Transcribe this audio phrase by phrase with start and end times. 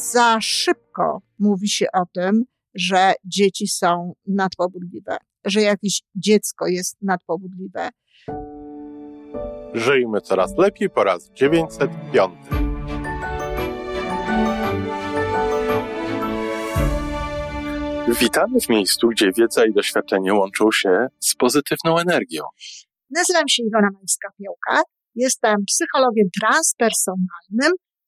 [0.00, 7.88] za szybko mówi się o tym, że dzieci są nadpobudliwe, że jakieś dziecko jest nadpobudliwe.
[9.74, 12.34] Żyjmy coraz lepiej po raz 905.
[18.20, 22.42] Witamy w miejscu, gdzie wiedza i doświadczenie łączą się z pozytywną energią.
[23.10, 24.82] Nazywam się Iwona Majska-Piołka.
[25.14, 27.72] Jestem psychologiem transpersonalnym,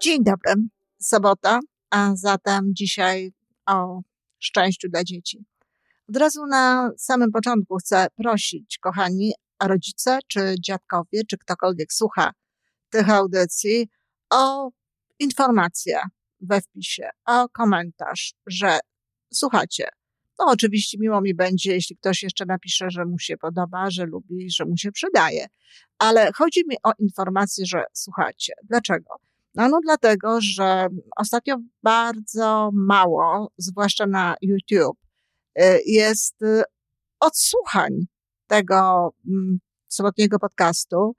[0.00, 0.54] Dzień dobry.
[1.00, 1.60] Sobota,
[1.90, 3.32] a zatem dzisiaj
[3.66, 4.00] o
[4.38, 5.44] szczęściu dla dzieci.
[6.08, 12.30] Od razu na samym początku chcę prosić, kochani, rodzice, czy dziadkowie, czy ktokolwiek słucha
[12.90, 13.88] tych audycji,
[14.30, 14.70] o
[15.18, 16.00] informację
[16.40, 18.78] we wpisie, o komentarz, że
[19.34, 19.88] słuchacie.
[20.38, 24.50] No oczywiście miło mi będzie, jeśli ktoś jeszcze napisze, że mu się podoba, że lubi,
[24.50, 25.46] że mu się przydaje.
[25.98, 28.52] Ale chodzi mi o informację, że słuchacie.
[28.64, 29.16] Dlaczego?
[29.54, 34.98] No, no dlatego, że ostatnio bardzo mało, zwłaszcza na YouTube,
[35.58, 36.62] y, jest y,
[37.20, 37.90] odsłuchań
[38.46, 41.14] tego mm, sobotniego podcastu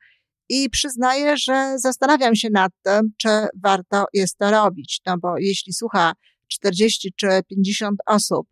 [0.49, 3.29] i przyznaję, że zastanawiam się nad tym, czy
[3.63, 6.13] warto jest to robić, no bo jeśli słucha
[6.47, 8.47] 40 czy 50 osób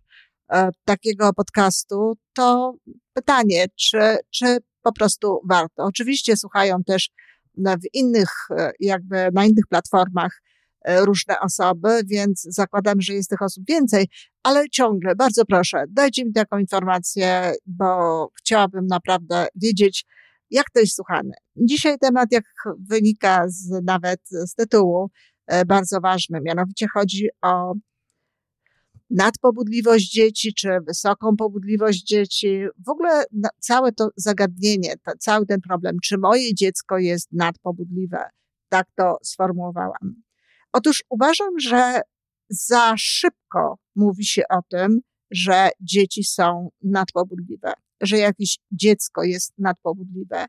[0.86, 2.74] takiego podcastu, to
[3.14, 5.84] pytanie, czy, czy po prostu warto.
[5.84, 7.10] Oczywiście słuchają też
[7.58, 10.42] w innych, e, jakby na innych platformach
[10.82, 14.08] e, różne osoby, więc zakładam, że jest tych osób więcej,
[14.44, 20.06] ale ciągle, bardzo proszę, dajcie mi taką informację, bo chciałabym naprawdę wiedzieć,
[20.50, 21.34] jak to jest słuchane.
[21.56, 22.44] Dzisiaj temat, jak
[22.90, 25.10] wynika z, nawet z tytułu,
[25.48, 27.74] e, bardzo ważny, mianowicie chodzi o
[29.12, 32.64] nadpobudliwość dzieci, czy wysoką pobudliwość dzieci.
[32.86, 33.24] W ogóle
[33.60, 38.30] całe to zagadnienie, cały ten problem, czy moje dziecko jest nadpobudliwe,
[38.70, 40.24] tak to sformułowałam.
[40.74, 42.02] Otóż uważam, że
[42.50, 45.00] za szybko mówi się o tym,
[45.32, 50.46] że dzieci są nadpobudliwe, że jakieś dziecko jest nadpobudliwe.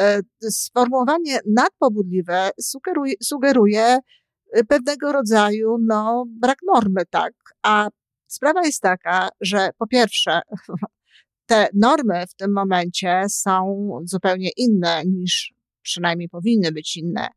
[0.00, 3.98] E, sformułowanie nadpobudliwe sugeruje, sugeruje
[4.68, 7.32] pewnego rodzaju no, brak normy, tak.
[7.62, 7.88] A
[8.26, 10.40] sprawa jest taka, że po pierwsze,
[11.46, 17.28] te normy w tym momencie są zupełnie inne niż przynajmniej powinny być inne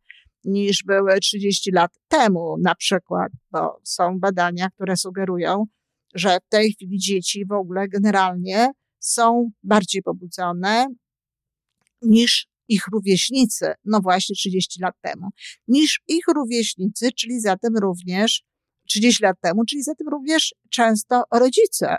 [0.46, 5.66] niż były 30 lat temu, na przykład, bo są badania, które sugerują,
[6.16, 10.88] że w tej chwili dzieci w ogóle generalnie są bardziej pobudzone
[12.02, 15.30] niż ich rówieśnicy, no właśnie 30 lat temu,
[15.68, 18.44] niż ich rówieśnicy, czyli zatem również
[18.88, 21.98] 30 lat temu, czyli zatem również często rodzice,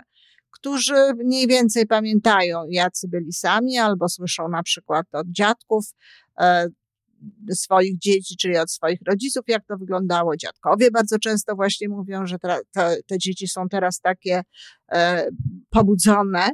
[0.51, 5.85] którzy mniej więcej pamiętają, jacy byli sami, albo słyszą na przykład od dziadków
[6.39, 6.67] e,
[7.51, 10.37] swoich dzieci, czyli od swoich rodziców, jak to wyglądało.
[10.37, 14.41] Dziadkowie bardzo często właśnie mówią, że te, te dzieci są teraz takie
[14.91, 15.29] e,
[15.69, 16.49] pobudzone.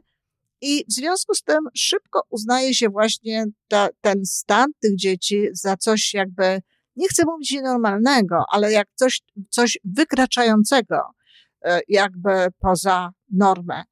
[0.61, 5.77] I w związku z tym szybko uznaje się właśnie ta, ten stan tych dzieci za
[5.77, 6.61] coś jakby,
[6.95, 11.01] nie chcę mówić nienormalnego, ale jak coś, coś wykraczającego
[11.65, 13.83] e, jakby poza normę.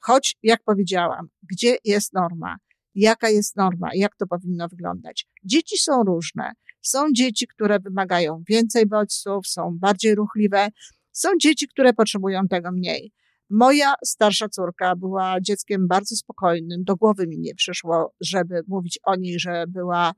[0.00, 2.56] Choć, jak powiedziałam, gdzie jest norma?
[2.94, 3.88] Jaka jest norma?
[3.94, 5.26] Jak to powinno wyglądać?
[5.44, 6.52] Dzieci są różne.
[6.80, 10.68] Są dzieci, które wymagają więcej bodźców, są bardziej ruchliwe.
[11.12, 13.12] Są dzieci, które potrzebują tego mniej.
[13.50, 16.84] Moja starsza córka była dzieckiem bardzo spokojnym.
[16.84, 20.12] Do głowy mi nie przyszło, żeby mówić o niej, że była,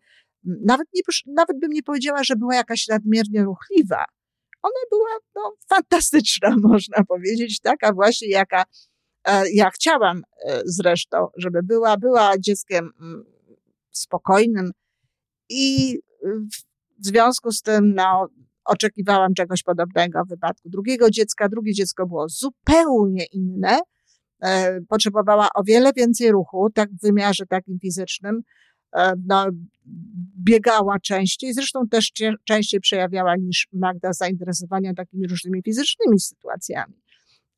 [0.44, 4.04] nawet, nie, nawet bym nie powiedziała, że była jakaś nadmiernie ruchliwa.
[4.62, 8.64] Ona była no, fantastyczna, można powiedzieć, taka właśnie jaka
[9.24, 12.90] e, ja chciałam e, zresztą, żeby była, była dzieckiem
[13.90, 14.70] spokojnym
[15.48, 15.98] i
[16.98, 18.28] w związku z tym, no,
[18.64, 21.48] oczekiwałam czegoś podobnego w wypadku drugiego dziecka.
[21.48, 23.78] Drugie dziecko było zupełnie inne.
[24.42, 28.42] E, potrzebowała o wiele więcej ruchu, tak w wymiarze takim fizycznym.
[28.96, 29.46] E, no,
[30.44, 32.12] biegała częściej, zresztą też
[32.44, 36.94] częściej przejawiała niż Magda zainteresowania takimi różnymi fizycznymi sytuacjami.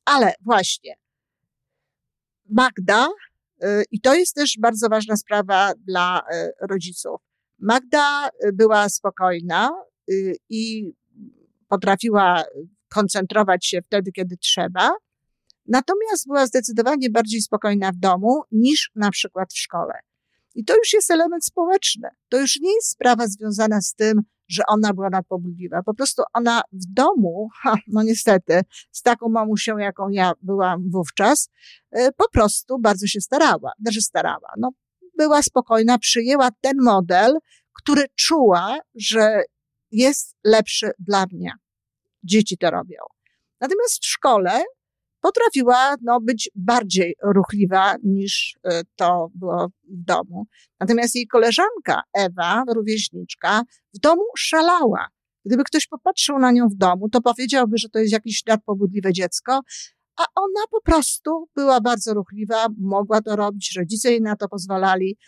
[0.04, 0.94] Ale właśnie,
[2.50, 3.06] Magda
[3.90, 6.22] I to jest też bardzo ważna sprawa dla
[6.60, 7.20] rodziców.
[7.58, 9.70] Magda była spokojna
[10.48, 10.92] i
[11.68, 12.44] potrafiła
[12.88, 14.90] koncentrować się wtedy, kiedy trzeba,
[15.66, 19.94] natomiast była zdecydowanie bardziej spokojna w domu niż na przykład w szkole.
[20.54, 22.08] I to już jest element społeczny.
[22.28, 25.82] To już nie jest sprawa związana z tym, że ona była nadpobudliwa.
[25.82, 27.48] Po prostu ona w domu,
[27.86, 28.60] no niestety,
[28.90, 31.48] z taką mamusią, jaką ja byłam wówczas,
[31.90, 33.72] e, po prostu bardzo się starała.
[33.80, 34.52] Znaczy starała.
[34.58, 34.70] No,
[35.18, 37.38] była spokojna, przyjęła ten model,
[37.72, 39.42] który czuła, że
[39.92, 41.52] jest lepszy dla mnie.
[42.22, 42.98] Dzieci to robią.
[43.60, 44.64] Natomiast w szkole
[45.20, 50.46] potrafiła no, być bardziej ruchliwa niż e, to było w domu.
[50.80, 53.62] Natomiast jej koleżanka Ewa, rówieśniczka,
[53.94, 55.08] w domu szalała.
[55.44, 59.60] Gdyby ktoś popatrzył na nią w domu, to powiedziałby, że to jest jakieś nadpobudliwe dziecko,
[60.16, 65.18] a ona po prostu była bardzo ruchliwa, mogła to robić, rodzice jej na to pozwalali.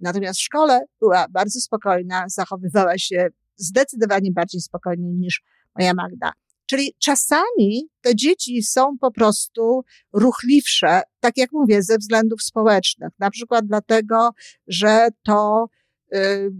[0.00, 5.42] Natomiast w szkole była bardzo spokojna, zachowywała się zdecydowanie bardziej spokojnie niż
[5.78, 6.32] moja Magda.
[6.66, 13.10] Czyli czasami te dzieci są po prostu ruchliwsze, tak jak mówię, ze względów społecznych.
[13.18, 14.30] Na przykład dlatego,
[14.66, 15.66] że to
[16.14, 16.50] y,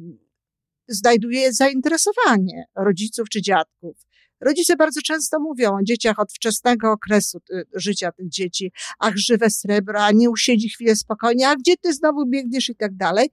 [0.88, 3.96] znajduje zainteresowanie rodziców czy dziadków.
[4.40, 8.72] Rodzice bardzo często mówią o dzieciach od wczesnego okresu y, życia tych dzieci.
[8.98, 13.28] Ach, żywe srebra, nie usiedzi chwilę spokojnie, a gdzie ty znowu biegniesz i tak dalej.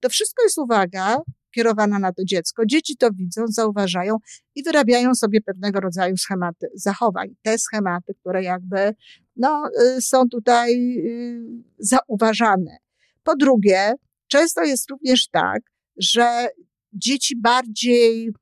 [0.00, 1.16] To wszystko jest uwaga
[1.56, 2.66] kierowana na to dziecko.
[2.66, 4.16] Dzieci to widzą, zauważają
[4.54, 7.28] i wyrabiają sobie pewnego rodzaju schematy zachowań.
[7.42, 8.94] Te schematy, które jakby
[9.36, 11.40] no, y, są tutaj y,
[11.78, 12.76] zauważane.
[13.22, 13.92] Po drugie,
[14.26, 15.62] często jest również tak,
[15.96, 16.48] że
[16.92, 18.32] dzieci bardziej,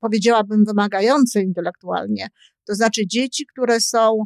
[0.00, 2.28] powiedziałabym, wymagające intelektualnie,
[2.64, 4.24] to znaczy dzieci, które są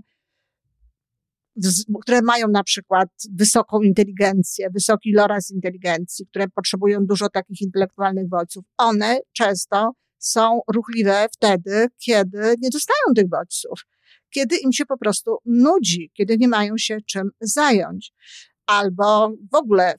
[2.03, 8.65] które mają na przykład wysoką inteligencję, wysoki loraz inteligencji, które potrzebują dużo takich intelektualnych bodźców,
[8.79, 13.81] one często są ruchliwe wtedy, kiedy nie dostają tych bodźców,
[14.31, 18.13] kiedy im się po prostu nudzi, kiedy nie mają się czym zająć.
[18.67, 19.95] Albo w ogóle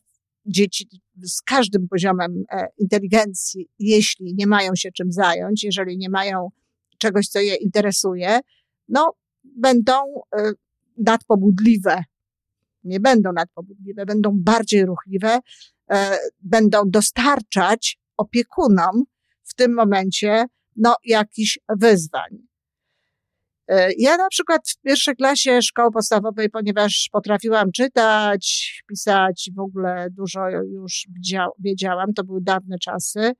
[0.45, 0.89] dzieci
[1.21, 6.49] z każdym poziomem e, inteligencji, jeśli nie mają się czym zająć, jeżeli nie mają
[6.97, 8.39] czegoś, co je interesuje,
[8.87, 9.13] no,
[9.43, 9.93] będą
[10.35, 10.51] e,
[11.05, 12.03] nadpobudliwe.
[12.83, 15.39] Nie będą nadpobudliwe, będą bardziej ruchliwe,
[15.91, 19.03] e, będą dostarczać opiekunom
[19.43, 20.45] w tym momencie
[20.75, 22.37] no, jakichś wyzwań.
[23.67, 30.07] E, ja na przykład w pierwszej klasie szkoły podstawowej, ponieważ potrafiłam czytać, pisać, w ogóle
[30.11, 31.07] dużo już
[31.59, 33.31] wiedziałam, to były dawne czasy,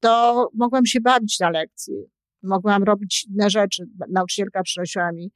[0.00, 1.94] to mogłam się bawić na lekcji.
[2.42, 3.84] Mogłam robić inne rzeczy.
[4.08, 5.30] Nauczycielka przynosiła mi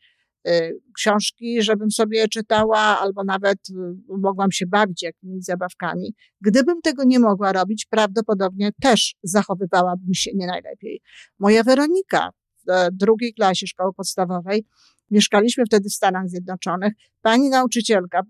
[0.97, 3.75] książki, żebym sobie czytała, albo nawet y,
[4.19, 6.15] mogłam się bawić jakimiś zabawkami.
[6.41, 11.01] Gdybym tego nie mogła robić, prawdopodobnie też zachowywałabym się nie najlepiej.
[11.39, 12.31] Moja Weronika
[12.67, 14.65] w e, drugiej klasie szkoły podstawowej,
[15.11, 16.93] mieszkaliśmy wtedy w Stanach Zjednoczonych,
[17.23, 18.23] pani nauczycielka y,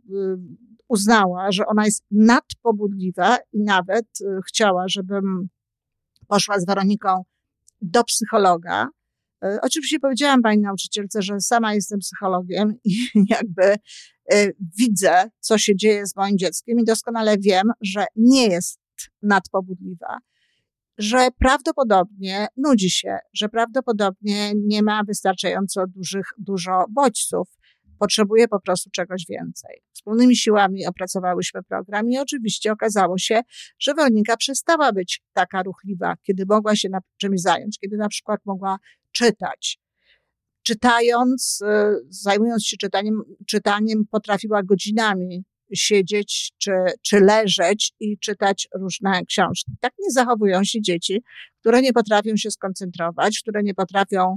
[0.89, 4.07] uznała, że ona jest nadpobudliwa i nawet
[4.49, 5.49] chciała, żebym
[6.29, 7.23] poszła z Weroniką
[7.81, 8.89] do psychologa,
[9.63, 13.63] oczywiście powiedziałam pani nauczycielce, że sama jestem psychologiem i jakby
[14.33, 18.81] e, widzę, co się dzieje z moim dzieckiem i doskonale wiem, że nie jest
[19.23, 20.19] nadpobudliwa,
[20.99, 27.49] że prawdopodobnie nudzi się, że prawdopodobnie nie ma wystarczająco dużych, dużo bodźców.
[27.99, 29.83] Potrzebuje po prostu czegoś więcej.
[29.93, 33.41] Wspólnymi siłami opracowałyśmy program i oczywiście okazało się,
[33.79, 38.77] że Weronika przestała być taka ruchliwa, kiedy mogła się czymś zająć, kiedy na przykład mogła
[39.13, 39.79] czytać.
[40.63, 41.67] Czytając, y,
[42.09, 46.71] zajmując się czytaniem, czytaniem potrafiła godzinami siedzieć czy,
[47.03, 49.73] czy leżeć i czytać różne książki.
[49.81, 51.23] Tak nie zachowują się dzieci,
[51.61, 54.37] które nie potrafią się skoncentrować, które nie potrafią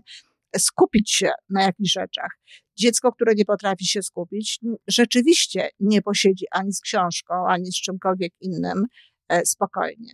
[0.57, 2.39] skupić się na jakichś rzeczach.
[2.77, 8.33] Dziecko, które nie potrafi się skupić, rzeczywiście nie posiedzi ani z książką, ani z czymkolwiek
[8.41, 8.85] innym
[9.29, 10.13] e, spokojnie.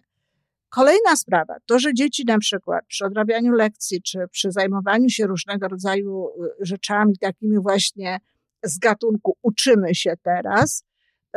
[0.71, 5.67] Kolejna sprawa, to, że dzieci na przykład przy odrabianiu lekcji, czy przy zajmowaniu się różnego
[5.67, 8.19] rodzaju y, rzeczami, takimi właśnie
[8.63, 10.83] z gatunku uczymy się teraz,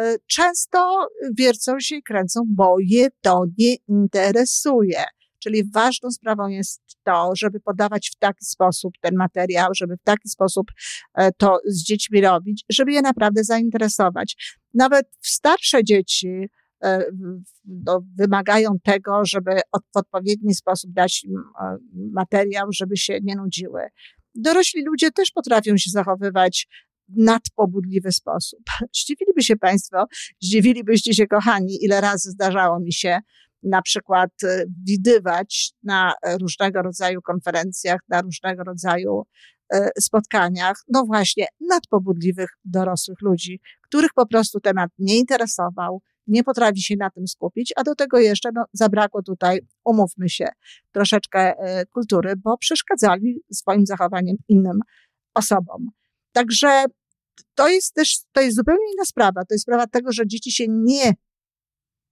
[0.00, 5.04] y, często wiercą się i kręcą, bo je to nie interesuje.
[5.38, 10.28] Czyli ważną sprawą jest to, żeby podawać w taki sposób ten materiał, żeby w taki
[10.28, 10.66] sposób
[11.14, 14.58] e, to z dziećmi robić, żeby je naprawdę zainteresować.
[14.74, 16.48] Nawet starsze dzieci,
[17.64, 19.60] no, wymagają tego, żeby
[19.94, 21.76] w odpowiedni sposób dać im e,
[22.12, 23.82] materiał, żeby się nie nudziły.
[24.34, 26.68] Dorośli ludzie też potrafią się zachowywać
[27.08, 28.60] nadpobudliwy sposób.
[28.96, 30.04] Zdziwiliby się Państwo,
[30.42, 33.18] zdziwilibyście się, kochani, ile razy zdarzało mi się
[33.62, 39.22] na przykład e, widywać na różnego rodzaju konferencjach, na różnego rodzaju
[39.72, 46.82] e, spotkaniach, no właśnie, nadpobudliwych dorosłych ludzi, których po prostu temat nie interesował, nie potrafi
[46.82, 50.46] się na tym skupić, a do tego jeszcze no, zabrakło tutaj, umówmy się,
[50.92, 54.78] troszeczkę e, kultury, bo przeszkadzali swoim zachowaniem innym
[55.34, 55.90] osobom.
[56.32, 56.84] Także
[57.54, 59.44] to jest też, to jest zupełnie inna sprawa.
[59.44, 61.12] To jest sprawa tego, że dzieci się nie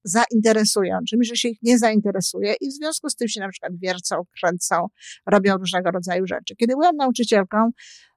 [0.04, 3.73] zainteresują czymś, że się ich nie zainteresuje i w związku z tym się na przykład
[3.78, 4.87] wiercą, kręcą,
[5.26, 6.57] robią różnego rodzaju rzeczy.
[6.57, 7.71] Kiedy byłam nauczycielką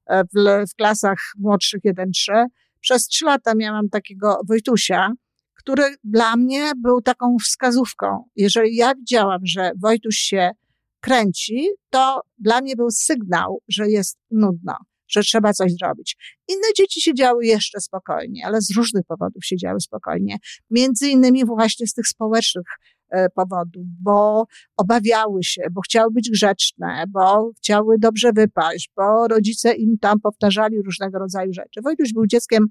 [0.05, 2.45] e, w, w klasach młodszych 1-3,
[2.79, 5.11] przez trzy lata miałam takiego Wojtusia,
[5.65, 8.24] który dla mnie był taką wskazówką.
[8.36, 10.51] Jeżeli ja widziałam, że Wojtuś się
[11.00, 14.75] kręci, to dla mnie był sygnał, że jest nudno
[15.07, 16.17] że trzeba coś zrobić.
[16.48, 20.38] Inne dzieci siedziały jeszcze spokojnie, ale z różnych powodów siedziały spokojnie.
[20.69, 22.65] Między innymi właśnie z tych społecznych
[23.36, 24.45] powodów, bo
[24.77, 30.81] obawiały się, bo chciały być grzeczne, bo chciały dobrze wypaść, bo rodzice im tam powtarzali
[30.81, 31.81] różnego rodzaju rzeczy.
[31.84, 32.67] Wojtuś był dzieckiem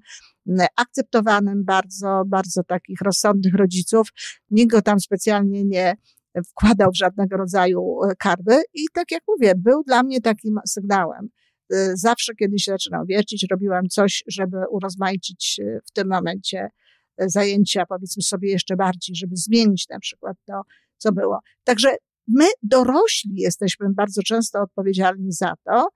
[0.75, 4.07] akceptowanym, bardzo, bardzo takich rozsądnych rodziców.
[4.51, 5.95] Nikt go tam specjalnie nie
[6.43, 11.29] wkładał w żadnego rodzaju e, karby i tak jak mówię, był dla mnie takim sygnałem.
[11.73, 16.69] Y, zawsze, kiedy się zaczynał wiercić, robiłam coś, żeby urozmaicić w tym momencie
[17.17, 20.61] zajęcia, powiedzmy sobie jeszcze bardziej, żeby zmienić na przykład to,
[20.97, 21.39] co było.
[21.63, 21.95] Także
[22.27, 25.87] my, dorośli, jesteśmy bardzo często odpowiedzialni za to,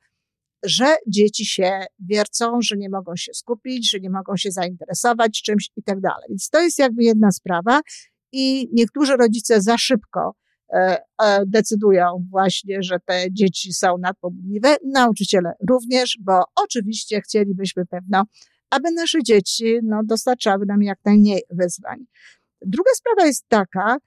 [0.63, 5.69] że dzieci się wiercą, że nie mogą się skupić, że nie mogą się zainteresować czymś
[5.75, 6.25] i tak dalej.
[6.29, 7.81] Więc to jest jakby jedna sprawa
[8.31, 10.35] i niektórzy rodzice za szybko
[10.73, 18.23] E, e, decydują właśnie, że te dzieci są nadpobudliwe, nauczyciele również, bo oczywiście chcielibyśmy pewno,
[18.69, 22.05] aby nasze dzieci no, dostarczały nam jak najmniej wyzwań.
[22.61, 23.97] Druga sprawa jest taka,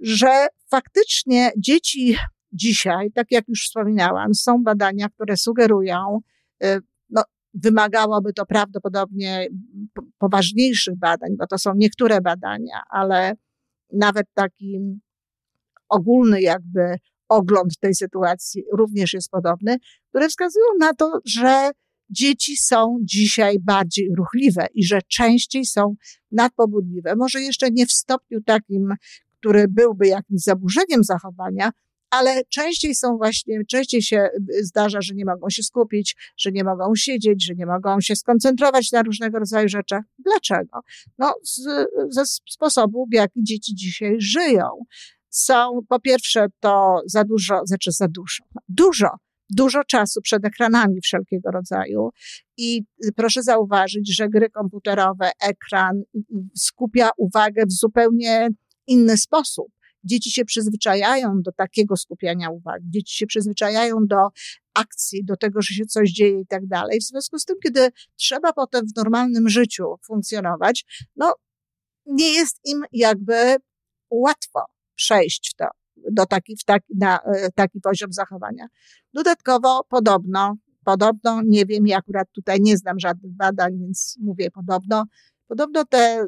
[0.00, 2.16] że faktycznie dzieci
[2.52, 6.20] dzisiaj, tak jak już wspominałam, są badania, które sugerują,
[6.62, 6.78] e,
[7.10, 7.22] no,
[7.54, 9.48] wymagałoby to prawdopodobnie
[10.18, 13.32] poważniejszych badań, bo to są niektóre badania, ale
[13.92, 15.00] nawet takim
[15.88, 19.76] ogólny jakby ogląd tej sytuacji również jest podobny,
[20.08, 21.70] które wskazują na to, że
[22.10, 25.94] dzieci są dzisiaj bardziej ruchliwe i że częściej są
[26.32, 27.16] nadpobudliwe.
[27.16, 28.94] Może jeszcze nie w stopniu takim,
[29.40, 31.70] który byłby jakimś zaburzeniem zachowania,
[32.10, 34.28] ale częściej są właśnie, częściej się
[34.62, 38.92] zdarza, że nie mogą się skupić, że nie mogą siedzieć, że nie mogą się skoncentrować
[38.92, 40.02] na różnego rodzaju rzeczach.
[40.18, 40.80] Dlaczego?
[41.18, 41.60] No, z,
[42.08, 44.68] ze sposobu, w jaki dzieci dzisiaj żyją
[45.30, 49.08] są, po pierwsze, to za dużo, znaczy za dużo, dużo,
[49.50, 52.10] dużo czasu przed ekranami wszelkiego rodzaju.
[52.56, 52.82] I
[53.16, 56.02] proszę zauważyć, że gry komputerowe, ekran
[56.56, 58.48] skupia uwagę w zupełnie
[58.86, 59.66] inny sposób.
[60.04, 64.16] Dzieci się przyzwyczajają do takiego skupiania uwagi, dzieci się przyzwyczajają do
[64.74, 67.00] akcji, do tego, że się coś dzieje i tak dalej.
[67.00, 70.84] W związku z tym, kiedy trzeba potem w normalnym życiu funkcjonować,
[71.16, 71.34] no
[72.06, 73.56] nie jest im jakby
[74.10, 74.64] łatwo
[74.94, 75.64] przejść w to,
[76.12, 78.66] do taki, w taki, na e, taki poziom zachowania.
[79.14, 85.04] Dodatkowo podobno, podobno, nie wiem, ja akurat tutaj nie znam żadnych badań, więc mówię podobno,
[85.48, 86.26] podobno te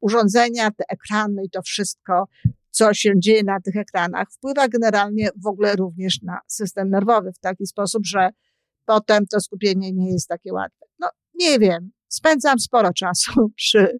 [0.00, 2.28] urządzenia, te ekrany i to wszystko,
[2.70, 7.38] co się dzieje na tych ekranach, wpływa generalnie w ogóle również na system nerwowy w
[7.38, 8.30] taki sposób, że
[8.84, 10.86] potem to skupienie nie jest takie łatwe.
[10.98, 11.90] No, nie wiem.
[12.08, 13.98] Spędzam sporo czasu przy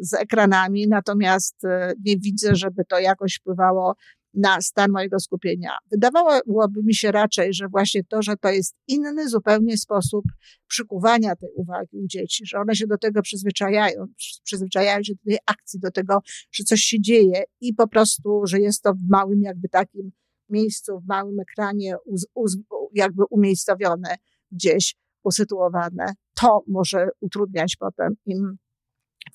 [0.00, 3.94] z ekranami, natomiast e, nie widzę, żeby to jakoś wpływało
[4.34, 5.70] na stan mojego skupienia.
[5.90, 10.24] Wydawałoby mi się raczej, że właśnie to, że to jest inny zupełnie sposób
[10.66, 14.06] przykuwania tej uwagi u dzieci, że one się do tego przyzwyczajają,
[14.44, 16.18] przyzwyczajają się do tej akcji, do tego,
[16.52, 20.12] że coś się dzieje i po prostu, że jest to w małym jakby takim
[20.48, 22.56] miejscu, w małym ekranie uz, uz,
[22.94, 24.16] jakby umiejscowione
[24.52, 28.56] gdzieś, usytuowane, to może utrudniać potem im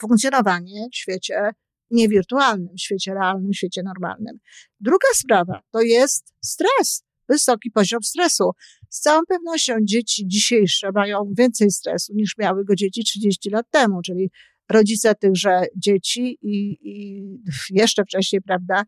[0.02, 1.52] funkcjonowanie w świecie
[1.92, 4.40] niewirtualnym, w świecie realnym, w świecie normalnym.
[4.80, 8.52] Druga sprawa to jest stres, wysoki poziom stresu.
[8.90, 14.02] Z całą pewnością dzieci dzisiejsze mają więcej stresu niż miały go dzieci 30 lat temu,
[14.02, 14.30] czyli
[14.70, 17.24] rodzice tychże dzieci i, i
[17.70, 18.84] jeszcze wcześniej, prawda,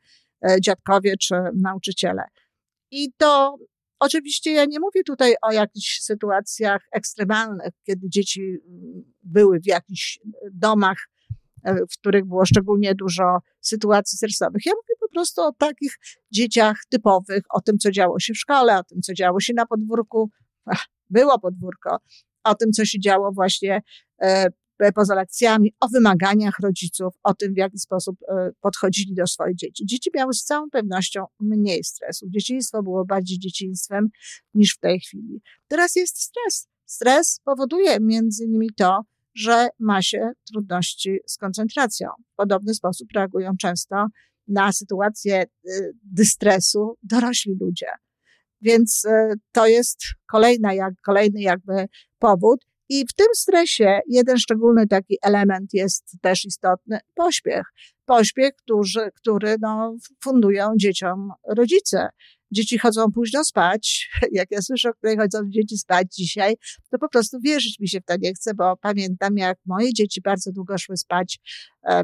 [0.50, 2.24] e, dziadkowie czy nauczyciele.
[2.92, 3.58] I to
[4.02, 10.20] Oczywiście ja nie mówię tutaj o jakichś sytuacjach ekstremalnych, kiedy dzieci mm, były w jakichś
[10.52, 10.98] domach,
[11.64, 14.66] e, w których było szczególnie dużo sytuacji stresowych.
[14.66, 15.98] Ja mówię po prostu o takich
[16.32, 19.66] dzieciach typowych, o tym, co działo się w szkole, o tym, co działo się na
[19.66, 20.30] podwórku.
[20.66, 21.98] Ach, było podwórko,
[22.44, 23.82] o tym, co się działo właśnie
[24.22, 24.48] e,
[24.96, 29.86] poza lekcjami, o wymaganiach rodziców, o tym, w jaki sposób e, podchodzili do swoich dzieci.
[29.86, 32.26] Dzieci miały z całą pewnością mniej stresu.
[32.30, 34.10] Dzieciństwo było bardziej dzieciństwem
[34.54, 35.42] niż w tej chwili.
[35.68, 36.68] Teraz jest stres.
[36.86, 39.02] Stres powoduje między innymi to,
[39.34, 42.10] że ma się trudności z koncentracją.
[42.34, 44.08] W podobny sposób reagują często
[44.48, 47.88] na sytuację y, dystresu dorośli ludzie.
[48.62, 49.06] Więc
[49.52, 51.86] to jest kolejna, jak, kolejny jakby
[52.20, 52.66] powód.
[52.94, 57.64] I w tym stresie jeden szczególny taki element jest też istotny, pośpiech.
[58.06, 62.10] Pośpiech, który, który no, fundują dzieciom rodzice.
[62.52, 64.10] Dzieci chodzą późno spać.
[64.32, 66.56] Jak ja słyszę, o której chodzą dzieci spać dzisiaj,
[66.90, 70.22] to po prostu wierzyć mi się w to nie chce, bo pamiętam, jak moje dzieci
[70.22, 71.40] bardzo długo szły spać
[71.86, 72.04] e,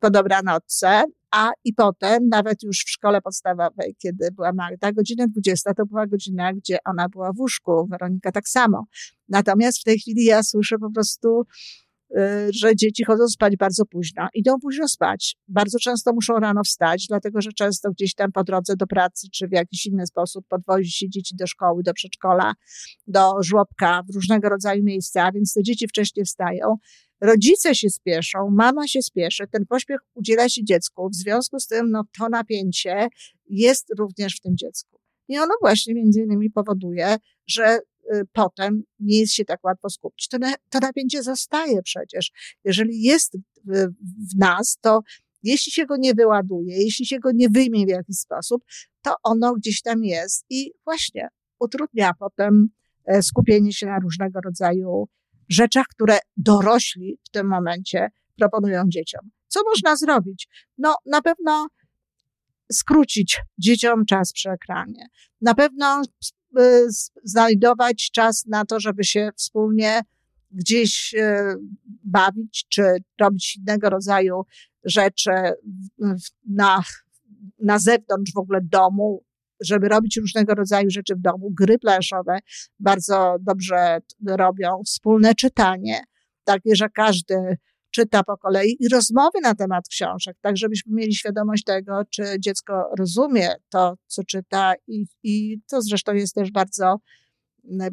[0.00, 5.74] po dobranocce, a i potem, nawet już w szkole podstawowej, kiedy była Magda, godzina 20
[5.74, 8.84] to była godzina, gdzie ona była w łóżku, Weronika tak samo.
[9.28, 11.42] Natomiast w tej chwili ja słyszę po prostu,
[12.10, 12.16] y,
[12.52, 15.36] że dzieci chodzą spać bardzo późno, idą późno spać.
[15.48, 19.48] Bardzo często muszą rano wstać, dlatego że często gdzieś tam po drodze do pracy, czy
[19.48, 22.52] w jakiś inny sposób podwozi się dzieci do szkoły, do przedszkola,
[23.06, 26.76] do żłobka, w różnego rodzaju miejsca, więc te dzieci wcześniej wstają.
[27.22, 31.08] Rodzice się spieszą, mama się spieszy, ten pośpiech udziela się dziecku.
[31.08, 33.08] W związku z tym, no, to napięcie
[33.46, 34.98] jest również w tym dziecku.
[35.28, 37.78] I ono właśnie między innymi powoduje, że
[38.14, 40.28] y, potem nie jest się tak łatwo skupić.
[40.28, 40.38] To,
[40.70, 42.30] to napięcie zostaje przecież.
[42.64, 43.86] Jeżeli jest w,
[44.34, 45.00] w nas, to
[45.42, 48.64] jeśli się go nie wyładuje, jeśli się go nie wyjmie w jakiś sposób,
[49.02, 51.28] to ono gdzieś tam jest i właśnie
[51.60, 52.68] utrudnia potem
[53.04, 55.08] e, skupienie się na różnego rodzaju
[55.52, 59.30] rzeczach, które dorośli w tym momencie proponują dzieciom.
[59.48, 60.48] Co można zrobić?
[60.78, 61.66] No, na pewno
[62.72, 65.06] skrócić dzieciom czas przy ekranie.
[65.40, 66.02] Na pewno
[66.60, 66.86] y,
[67.24, 70.00] znajdować czas na to, żeby się wspólnie
[70.50, 71.56] gdzieś y,
[72.04, 72.82] bawić, czy
[73.20, 74.42] robić innego rodzaju
[74.84, 75.30] rzeczy
[76.48, 76.82] na,
[77.58, 79.24] na zewnątrz w ogóle domu,
[79.64, 81.50] żeby robić różnego rodzaju rzeczy w domu.
[81.50, 82.38] Gry planszowe
[82.78, 86.00] bardzo dobrze robią, wspólne czytanie,
[86.44, 87.56] takie, że każdy
[87.90, 92.90] czyta po kolei i rozmowy na temat książek, tak żebyśmy mieli świadomość tego, czy dziecko
[92.98, 96.96] rozumie to, co czyta i, i to zresztą jest też bardzo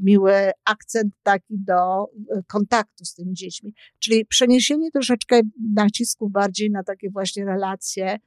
[0.01, 3.73] miły akcent taki do e, kontaktu z tymi dziećmi.
[3.99, 5.41] Czyli przeniesienie troszeczkę
[5.75, 8.17] nacisków bardziej na takie właśnie relacje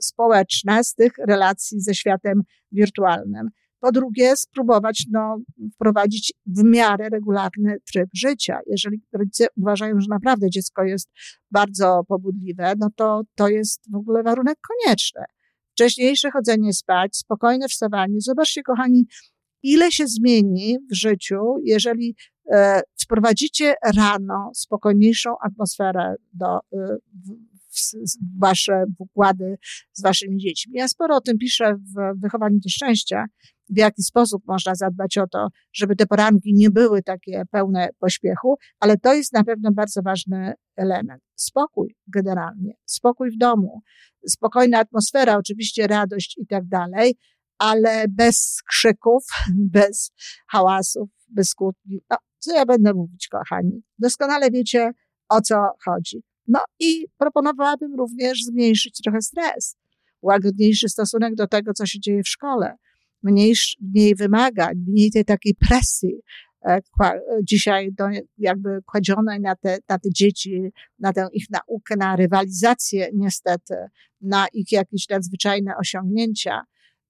[0.00, 3.48] społeczne z tych relacji ze światem wirtualnym.
[3.80, 5.38] Po drugie, spróbować no,
[5.74, 8.58] wprowadzić w miarę regularny tryb życia.
[8.66, 11.10] Jeżeli rodzice uważają, że naprawdę dziecko jest
[11.50, 15.22] bardzo pobudliwe, no to to jest w ogóle warunek konieczny.
[15.72, 18.20] Wcześniejsze chodzenie spać, spokojne wstawanie.
[18.20, 19.06] Zobaczcie, kochani,
[19.62, 22.16] ile się zmieni w życiu, jeżeli
[22.52, 26.96] e, wprowadzicie rano spokojniejszą atmosferę do, e,
[28.40, 29.58] wasze układy
[29.92, 30.72] z waszymi dziećmi.
[30.74, 33.26] Ja sporo o tym piszę w wychowaniu do szczęścia,
[33.70, 38.56] w jaki sposób można zadbać o to, żeby te poranki nie były takie pełne pośpiechu,
[38.80, 41.22] ale to jest na pewno bardzo ważny element.
[41.34, 43.80] Spokój generalnie, spokój w domu,
[44.28, 47.16] spokojna atmosfera, oczywiście radość i tak dalej,
[47.58, 49.24] ale bez krzyków,
[49.76, 50.12] bez
[50.48, 52.00] hałasów, bez kłótni.
[52.10, 53.82] No, co ja będę mówić, kochani?
[53.98, 54.90] Doskonale wiecie,
[55.28, 55.54] o co
[55.84, 56.22] chodzi.
[56.50, 59.76] No i proponowałabym również zmniejszyć trochę stres,
[60.22, 62.76] łagodniejszy stosunek do tego, co się dzieje w szkole,
[63.22, 66.20] mniej, mniej wymagań, mniej tej takiej presji,
[66.64, 66.80] e,
[67.42, 68.04] dzisiaj do,
[68.38, 73.74] jakby kładzionej na te, na te dzieci, na tę ich naukę, na rywalizację niestety,
[74.20, 76.62] na ich jakieś nadzwyczajne osiągnięcia.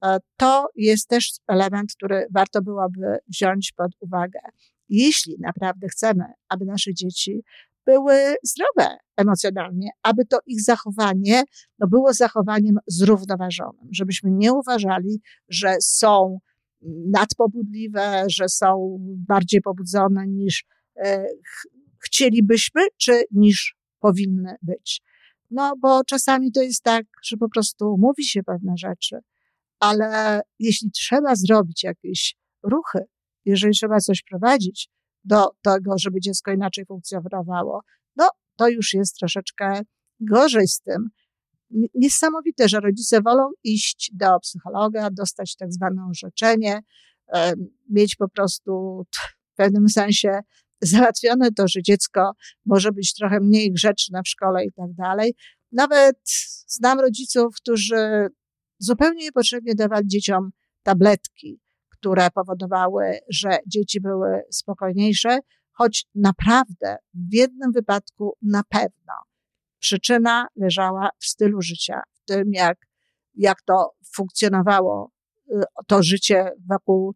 [0.05, 4.41] E, to jest też element, który warto byłoby wziąć pod uwagę.
[4.89, 7.43] Jeśli naprawdę chcemy, aby nasze dzieci
[7.87, 11.43] były zdrowe emocjonalnie, aby to ich zachowanie
[11.79, 16.39] no, było zachowaniem zrównoważonym, żebyśmy nie uważali, że są
[17.07, 20.65] nadpobudliwe, że są bardziej pobudzone niż
[20.97, 21.67] e, ch
[22.05, 25.03] chcielibyśmy, czy niż powinny być.
[25.51, 29.19] No, bo czasami to jest tak, że po prostu mówi się pewne rzeczy,
[29.81, 32.99] ale jeśli trzeba zrobić jakieś ruchy,
[33.45, 34.89] jeżeli trzeba coś prowadzić,
[35.25, 37.81] do tego, żeby dziecko inaczej funkcjonowało,
[38.17, 39.83] no to już jest troszeczkę
[40.21, 41.11] gorzej z tym.
[41.95, 46.81] Niesamowite, że rodzice wolą iść do psychologa, dostać tak zwane orzeczenie,
[47.91, 49.05] mieć po prostu
[49.53, 50.41] w pewnym sensie
[50.81, 52.33] załatwione to, że dziecko
[52.67, 55.35] może być trochę mniej grzeczne w szkole i tak dalej.
[55.73, 56.17] Nawet
[56.67, 58.29] znam rodziców, którzy
[58.79, 60.51] zupełnie niepotrzebnie dawali dzieciom
[60.83, 61.61] tabletki,
[62.01, 65.39] które powodowały, że dzieci były spokojniejsze,
[65.73, 69.13] choć naprawdę w jednym wypadku na pewno
[69.79, 72.79] przyczyna leżała w stylu życia, w tym jak,
[73.35, 75.11] jak to funkcjonowało,
[75.51, 77.15] y, to życie wokół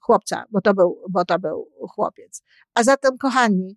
[0.00, 2.42] chłopca, bo to, był, bo to był chłopiec.
[2.74, 3.76] A zatem, kochani,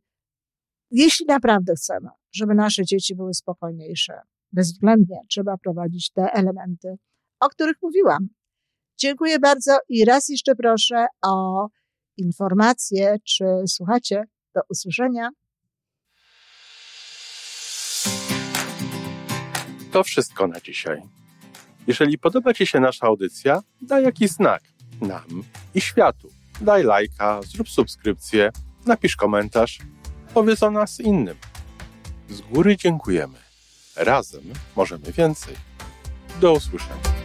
[0.92, 4.14] jeśli naprawdę chcemy, żeby nasze dzieci były spokojniejsze,
[4.52, 6.96] bezwzględnie trzeba prowadzić te elementy,
[7.40, 8.30] o których mówiłam.
[9.02, 11.68] Dziękuję bardzo i raz jeszcze proszę o
[12.18, 14.24] informacje, czy słuchacie.
[14.56, 15.30] Do usłyszenia.
[19.92, 21.02] To wszystko na dzisiaj.
[21.88, 24.64] Jeżeli podoba Ci się nasza audycja, daj jakiś znak
[25.02, 25.44] nam
[25.76, 26.30] i światu.
[26.62, 28.52] Daj lajka, zrób subskrypcję,
[28.86, 29.80] napisz komentarz,
[30.34, 31.38] powiedz o nas innym.
[32.30, 33.38] Z góry dziękujemy.
[33.96, 34.44] Razem
[34.76, 35.56] możemy więcej.
[36.42, 37.21] Do usłyszenia.